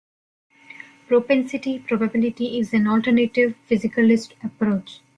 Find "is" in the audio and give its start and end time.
2.57-2.73